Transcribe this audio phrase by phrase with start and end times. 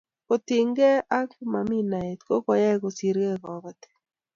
[0.27, 3.93] kotiny gee ak mami naet kokoai kosirgei kabatik